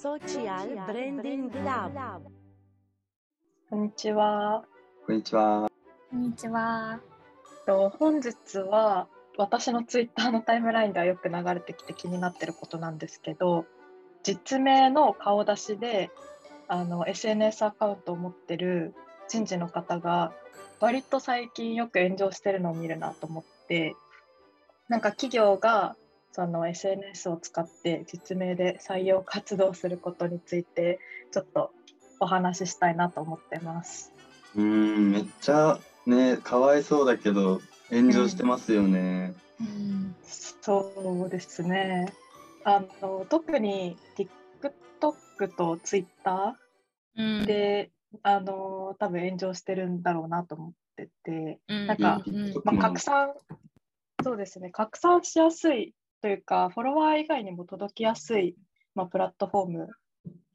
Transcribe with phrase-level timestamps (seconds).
[0.00, 2.22] Social Branding Lab
[3.68, 4.64] こんにちは。
[5.06, 5.70] こんにちは。
[6.10, 7.00] こんにちは。
[7.66, 13.66] と本日は私のツイッターのタイムラインではよく流れてきて気になってることなんですけど、
[14.22, 16.10] 実名の顔出しで
[16.66, 18.94] あの SNS アカウントを持ってる
[19.28, 20.32] 人事の方が
[20.80, 23.94] 割と最近よく炎上してるのを見るなと思って、
[24.88, 25.94] なんか企業が
[26.32, 31.00] その SNS を使って実名で採用活動することについて
[31.32, 31.72] ちょっと
[32.20, 34.12] お話ししたいなと思ってます。
[34.54, 39.34] うーん、めっちゃね、かわいそうだけど、炎上してますよね。
[39.60, 40.14] うん。
[40.60, 40.92] そ
[41.26, 42.12] うですね。
[42.64, 46.56] あの特に TikTok と Twitter
[47.16, 47.90] うん、で、
[48.22, 53.32] あの多分炎上してるんだろうなと思ってて、うん、なんかうんうんまあ、うん拡散
[54.22, 58.56] そうですね拡散しやすいというかフォロワー以外にも届きやすい、
[58.94, 59.88] まあ、プラットフォーム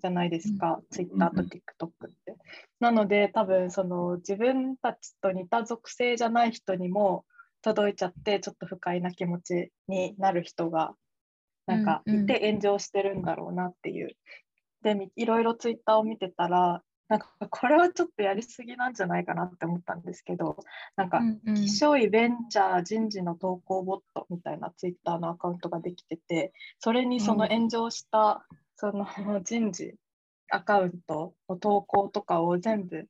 [0.00, 2.36] じゃないですか、Twitter とうん TikTok って。
[2.80, 7.24] なので多分その自分たちと似た属性じゃない人にも
[7.62, 10.94] 届いちゃってちょっと不快な気持ちになる人が
[11.66, 14.16] なんかいて炎上してるんだろうなっていう。
[14.82, 20.56] でみいろいろ Twitter を見てたらなんかこれはちょっとやりすぎなんじゃないかなって思ったんですけど
[20.96, 21.54] なんかうんうん。
[21.54, 29.06] 気象いベンチャー人事の投稿ボットみたいなツイッターのアカウントができててそれにその炎上したその
[29.42, 29.94] 人事
[30.50, 33.06] アカウントの投稿とかを全部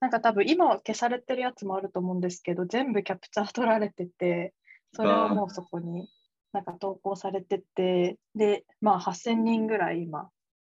[0.00, 4.52] なんか多分今は消されてるやつもあると思うんですけど全部キャプチャー取られてて
[4.92, 6.08] それをもうそこに
[6.52, 10.28] なんか投稿されててでまあ8000人ぐらい今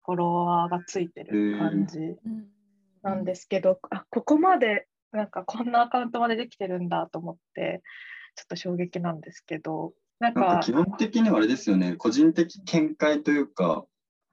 [0.04, 1.98] フォロワーがついてる感じ。
[3.06, 7.82] うんなんですけど、あここまでなんかこんなアカウントまでできてるんだと思って
[8.34, 13.84] ちょっと衝撃なんですけどなんか基本的にはあれですよね、個人的見解というか、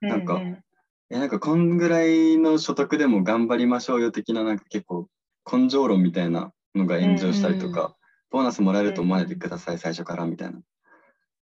[0.01, 0.63] なんかうう
[1.09, 5.07] えなんかこんぐらいの所得でも頑張りましょうよ的な、なんか結構
[5.51, 7.95] 根性論みたいなのが炎上したりとか、うんう
[8.31, 10.59] ボーナスもらえると思わないでください、最初からみたいな。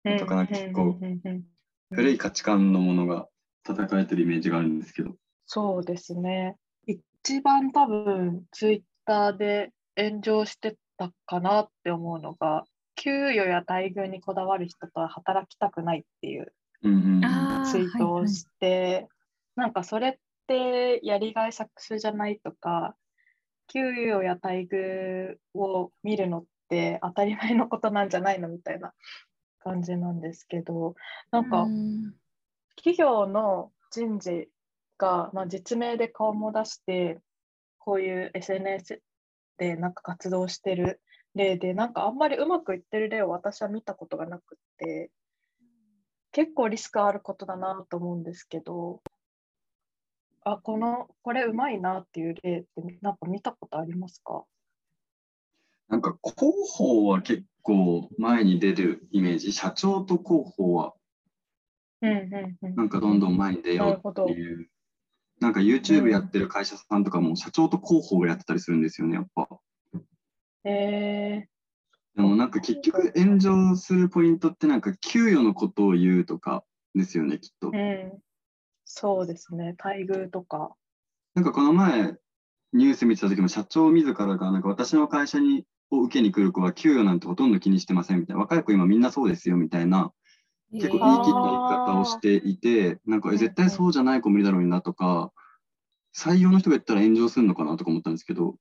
[0.06, 0.18] うん。
[0.18, 1.44] とかなんか結構うんうんうん。
[1.94, 3.28] 古い価値観のものが
[3.64, 5.16] 叩かれてるイメージがあるんですけど。
[5.46, 6.58] そうですね
[7.24, 12.66] 一番多分ツイッターで炎上してたかなって思うのが
[12.96, 16.88] 給与や待遇にこだわる人とは働きたくないっていうツ
[17.78, 19.08] イートをして、
[19.56, 20.16] なんかそれっ
[20.48, 22.96] てやりがい搾取じゃないとか
[23.68, 28.94] 給与や待遇を見るのって当たり前のことなんじゃないのみたいな
[29.64, 30.96] 感じなんですけど
[31.32, 32.14] なんかうん。
[32.78, 34.48] 企業の人事
[35.02, 37.20] が、まあ、実名で顔も出して
[37.80, 39.02] こういう SNS
[39.58, 41.02] でなんか活動してる
[41.34, 45.10] 例でなんかあんまりうまくいってる例を私は見たことがなくって
[46.32, 49.02] 結構リスクあることだなと思うんですけど
[50.44, 54.44] あこのこれうまいなっていう例ってなんか見たことありますか？
[55.90, 60.94] なんか広報は結構前に出るイメージ、社長と広報は
[62.02, 64.70] うんうんうんなんかどんどん前に出ようっていう。
[65.42, 69.50] なんか YouTube やってる会社さんとかも社長と広報がやってたりするんですよね、やっぱ。
[70.64, 71.48] え
[72.16, 76.64] でもなんか結局炎上するポイントってなんか給与のことを言うとか
[76.94, 77.70] ですよね、きっと。
[77.72, 77.72] ー。
[77.72, 78.22] うん、
[78.86, 79.76] そうですね。
[79.84, 80.76] 待遇とか。
[81.34, 82.16] なんかこの前
[82.74, 88.42] ニュース見てた時も社長自らがなんか私の会社にを受けに来る子は給与なんてほとんど気にしてませんみたいな。
[88.42, 90.14] 若い子今みんなそうですよみたいな
[90.74, 95.32] 結構言い切った言い方をしていてなんかえ絶対そうじゃない子無理だろうなとか
[96.16, 98.56] 採用の人が言ったら炎上するのかなとか思ったんですけど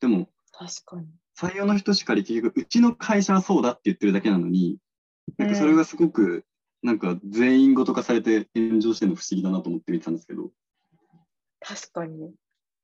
[0.00, 0.28] でも
[1.38, 4.78] 採用の人しかり結局うちの会社はそうだって言ってるだけなのに
[5.38, 6.44] なんかそれがすごく
[6.82, 10.50] なんか全員ごと化されて炎上してるの不思議だなと思って見てたんですけど
[11.60, 12.32] 確かに。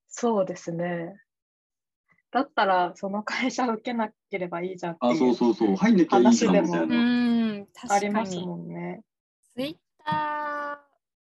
[0.08, 1.14] そうですね。
[2.32, 7.41] だったら、その会社を受けなければいいじゃんってあそういうそうそう入んなきゃいいじゃんみたいな。
[7.74, 8.46] ん、あ確かりますに。
[8.46, 9.02] もんね。
[9.54, 10.80] ツイッタ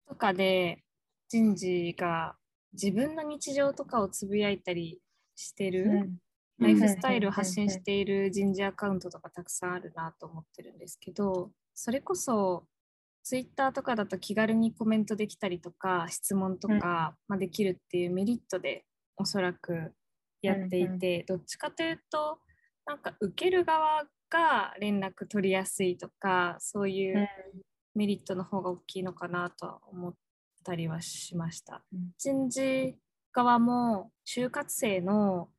[0.07, 0.83] ーとかで
[1.29, 2.35] 人事が
[2.73, 5.01] 自分の日常とかをつぶやいたり
[5.35, 6.17] してる、うん
[6.59, 12.65] ライフスタイルを発信している人事アカウントとかたくさんあるなと思ってるんですけど、それこそ
[13.23, 18.85] ツイッターとかだと気軽にコメントできたりとか質問とか、まあ、できるっていうメリットで
[19.17, 19.93] おそらく
[20.41, 22.39] やっていて、どっちかというと
[22.87, 27.27] なんか受ける側が連絡取りやすいとかそういう
[27.95, 30.13] メリットの方が大きいのかなとは思っ
[30.63, 31.83] たりはしました。
[31.93, 32.11] うん。
[32.17, 32.95] 人事
[33.33, 35.49] 側も就活生の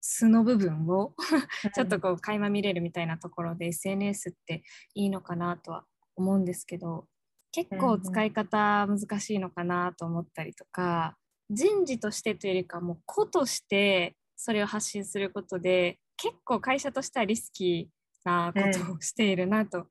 [0.00, 1.14] 素の部分を
[1.74, 4.62] ちょっとこう垣間見れるみたいなところで SNS って
[4.94, 5.84] いいのかなとは
[6.14, 7.08] 思うんですけど
[7.52, 11.16] 結構使い方難しいのかなと思ったりとか、
[11.48, 17.95] 人事としてというよりかもう個としてそれを発信することで結構会社としてはリスキー
[18.26, 19.86] なことをしているなと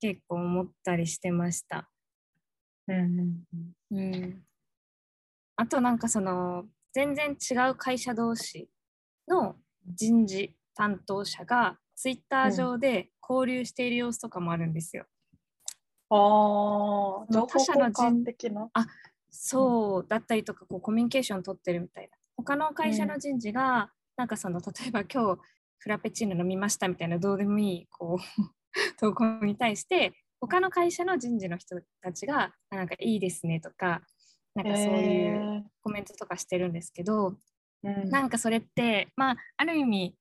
[0.00, 1.88] 結構思ったりしてました。
[2.88, 3.42] うん
[3.90, 4.42] うん、
[5.56, 8.68] あとなんかその全然違う会社同士
[9.28, 9.56] の
[9.86, 15.06] 人事担当者がツイッター上で交流している様子とかもあるんですよ。
[16.10, 18.68] ああ、他社の交人換的な。
[19.30, 22.10] そうだったりとかこうコミュニケーション取ってるみたいな。
[22.36, 25.40] 他の会社の人事が、なんかその例えば今日
[25.78, 28.52] フラペチーノ飲みましたみたいなどうでもいいこう
[28.98, 34.02] 投稿に対して他の会社の人事の人たちがあなんかいいですねとか
[34.54, 37.36] なんかそういうコメントとかしてるんですけど、
[37.84, 38.02] えー。
[38.02, 38.10] うん。
[38.10, 40.16] なんかそれってまあある意味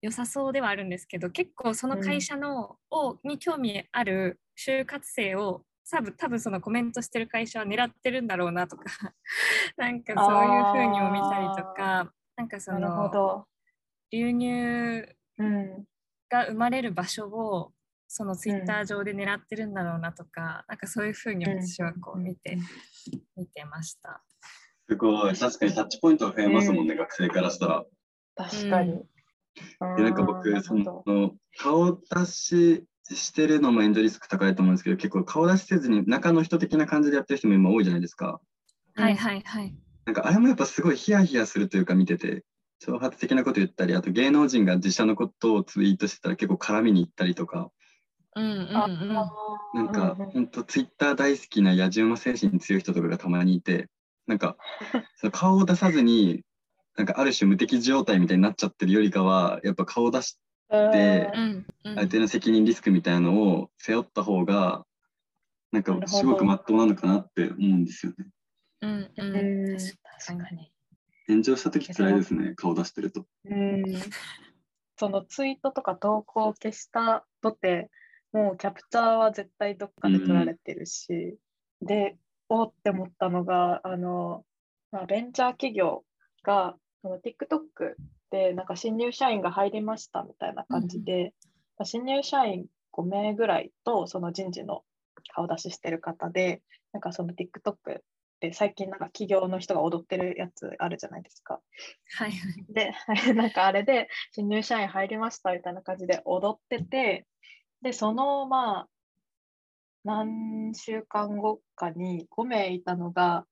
[0.00, 8.84] 良さそうではあるんですけど結構その会社の、をに興味ある就活生を多分多分そのコメントしてる会社は狙ってるんだろうなとか
[9.76, 13.48] なんかそういうふうにも見たりとかなんかそなるほのど。
[14.10, 15.08] 流入
[15.38, 15.84] うん。
[16.30, 17.72] が生まれる場所を
[18.06, 22.58] そのツイッター上で狙ってるんだろうなとか、なんかそういうふうに私はこう見て、
[23.36, 24.22] 見てました。
[24.88, 25.36] すごい。
[25.36, 27.84] 確かにタッチポイントが増えますもんね、学生からしたら。
[28.34, 28.92] 確かに。
[29.96, 31.04] でなんか僕、その
[31.58, 38.40] 顔出ししてるのもエンドリスク高いと思うんですけど、結構顔出しせずに中の人的な感じでやってる人も今多いじゃないですか。
[38.96, 39.76] うんはいはいはい。
[40.06, 42.44] なんかあれもやっぱすごいヒヤヒヤするというか見てて、
[42.84, 47.70] 挑発的なこと言ったり、あと芸能人が自社のことをツイートしてたら結構絡みに行ったりとか、
[48.36, 48.66] うんうんうん。
[49.74, 53.88] なんか本当ツイッター大好きな野じ馬精神強い人とかがたまにいて、
[54.26, 54.56] なんか
[55.16, 56.42] その顔を出さずに、
[56.96, 60.38] なんかある種無敵状態みたいになっちゃってるよりかは、やっぱ顔出し
[60.70, 64.84] でうんうんある程度の責任リスクみたいなのを背負った方が、
[65.72, 68.26] なんかすごくまっとうなのかなって思うんですよね。
[68.82, 70.72] うんううん確かに。
[71.28, 73.26] 炎上した時辛いですね、顔出してると。
[73.44, 73.84] うん。
[74.96, 77.90] そのツイートとか投稿を消したとて、
[78.32, 81.36] もうキャプチャーは絶対どっかで撮られてるし、
[81.80, 82.16] で、
[82.48, 84.44] おーって思ったのが、あの、
[84.90, 86.04] まあ、ベンチャー企業
[86.42, 87.94] が、その TikTok
[88.30, 91.32] でなんか新入社員が入りましたみたいな感じで、
[91.78, 94.82] まあ新入社員5名ぐらいとその人事の
[95.34, 98.00] 顔出ししてる方で、なんかその TikTok
[98.40, 101.60] で最近なんか企業の人が踊ってるやつあるじゃないですか。
[102.16, 102.72] はいはい。
[102.72, 102.92] で、
[103.34, 107.26] なんかあれで新入社員入りましたみたいな感じで踊ってて、
[107.82, 108.88] で、そのまあ、
[110.04, 113.44] 何週間後かに5名いたのが、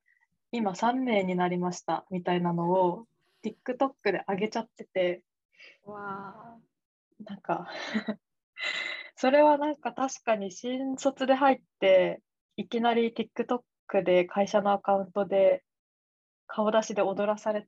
[0.52, 3.06] 今3名になりましたみたいなのを
[3.44, 5.22] TikTok で上げちゃってて、
[5.84, 6.56] わ
[7.24, 7.68] なんか
[9.16, 12.22] それはなんか確かに新卒で入って、
[12.56, 13.60] いきなり TikTok
[14.02, 15.62] で会社のアカウントで
[16.46, 17.66] 顔出しで踊らされ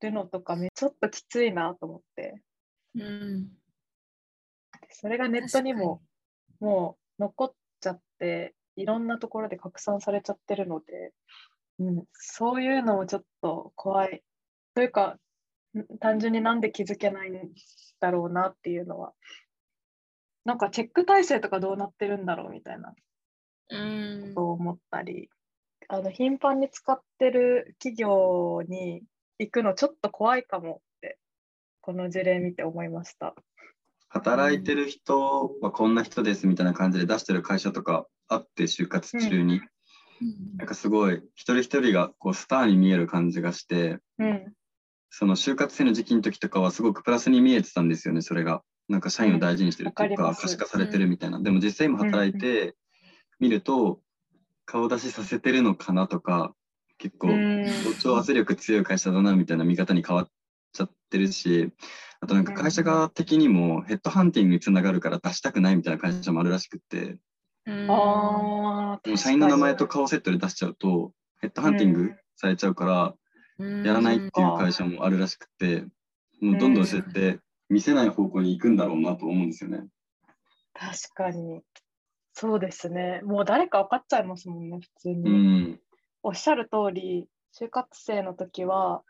[0.00, 2.42] るのとかめちょっときついなと思って。
[2.94, 3.48] うん。
[4.90, 6.02] それがネットにも
[6.60, 11.12] もう残っちゃって、いろんなところで拡散されちゃってるので、
[11.78, 14.22] うん、そういうのもちょっと怖い。
[14.74, 15.18] というか、
[15.76, 17.52] ん単純になんで気づけないん
[18.00, 19.12] だろうなっていうのは、
[20.44, 22.94] なんかチェック体制とかどうなってるんだろうみたいなうん
[23.72, 25.28] ことを思ったり、
[25.88, 29.02] あの頻繁に使ってる企業に
[29.38, 31.18] 行くのちょっと怖いかもって、
[31.80, 33.34] この事例見て思いました。
[34.08, 39.60] 働いてる人はこんな人ですみたいな感じで出してる会社とかあって、就活中に。
[40.56, 44.52] なんかすごい、一人一人がこうスターに見える感じがして、うん、
[45.10, 48.62] その就活生の時期の時とかはすごくプラスに見えてたんですよね、それが。
[48.88, 51.40] なんか社員を大事にしてるというか、うん可視化されてるみたいな。
[51.40, 52.74] でも実際今働いて
[53.42, 54.00] みると、
[54.64, 56.54] 顔出しさせてるのかなとか、
[56.96, 57.66] 結構、うん。
[57.84, 60.28] 同調圧力強い会社だなみたいな見方に変わっ
[60.72, 61.72] ちゃってるし、
[62.20, 67.18] あとなんか会社側的にもヘッドハンティングにつながるから出したくないみたいな会社もあるらしくって、
[67.66, 72.84] あ、でも社員の名前と顔セットで出しちゃうと、ヘッドハンティングされちゃうか
[73.58, 75.84] ら、やらないっていう会社もあるらしくて、
[76.40, 79.84] もうどんどんそうやって見せない方向に行くんだろうなと思うんですよね。
[80.74, 81.62] 確かに。
[82.34, 83.20] そうですね。
[83.22, 85.30] もう誰か分かっちゃいますもんね、普通に。
[85.30, 85.80] ん。
[86.22, 89.02] おっしゃる通り、就活生の時は、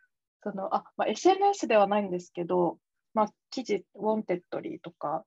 [0.43, 2.79] そのあまあ、SNS ではないんですけど、
[3.15, 5.25] まあ、記事、 Wantedly とか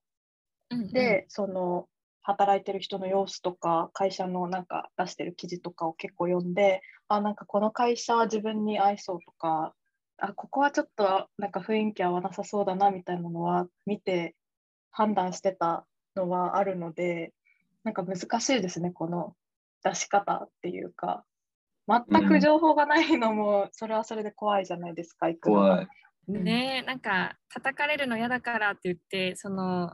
[0.92, 1.88] で、その
[2.22, 9.74] 働いてる人の様子とか、会社のなんか出してる記事とかを結構読んで、あ、なんかこの会社は自分に合いそうとか、
[10.18, 14.36] あ、ここはちょっとなんか雰囲気合わなさそうだなみたいなのは見て
[14.92, 15.86] 判断してた
[16.16, 17.34] のはあるので、
[17.86, 19.34] なんか難しいですね、この
[19.82, 21.24] 出し方っていうか。
[21.88, 25.88] 全く情報がないのもそれはそれで怖いじゃないですか、行くのが怖い。
[26.28, 29.94] ねなんか叩かれるの嫌だからって言ってその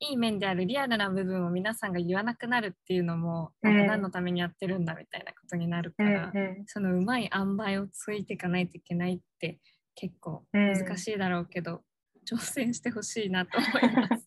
[0.00, 3.76] いい面であるリアルな部分を皆さんが言わなくなるっていうのも、うん。
[3.76, 6.64] なんか何のためにやってるんだみたいなことになるから、うんうん。
[6.66, 9.60] そのうまい塩梅をついていかないといけないって
[9.94, 11.82] 結構難しいだろうけど、
[12.28, 14.21] 挑戦してほしいなと思います。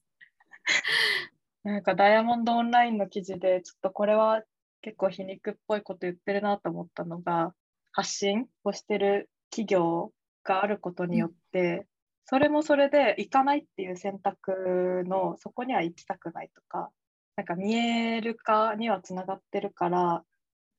[1.65, 4.43] なんかダイヤモンドオンラインの記事でちょっとこれは
[4.81, 7.53] 結構皮肉っぽいこと言ってるなと思ったのが
[7.91, 10.11] 発信をしてる企業
[10.43, 11.87] があることによって、
[12.25, 16.91] それもそれで行かないっていう選択のそこには行きたくないとか
[17.35, 20.23] なんか見える化にはつながってるから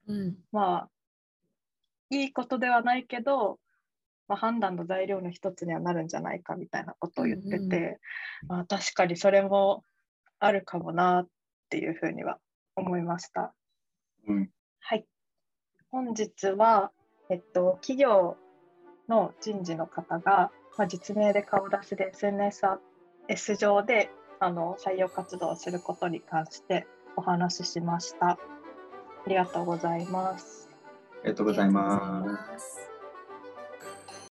[0.06, 0.36] うん。
[0.52, 0.88] まあ
[2.10, 3.58] いいことではないけど、
[4.28, 7.98] まあ、判断の材料の一つにはなるんじゃないかみたいなことを言ってて、うんう
[8.46, 9.82] まあ、確かにそれも
[10.38, 11.28] あるかもなっ
[11.70, 12.38] ていうふうには
[12.76, 13.54] 思いました。
[14.26, 14.50] うん。
[14.80, 15.06] はい。
[15.90, 16.92] 本日は、
[17.30, 18.36] えっと、企業
[19.08, 28.30] の人事の方が、まあ、実名で顔出しで SNS 上であの採用活動をすることに関してお話ししました。
[28.30, 28.38] あ
[29.26, 30.68] りがとうございます。
[31.22, 32.64] ありがとうございます。
[32.64, 32.95] す。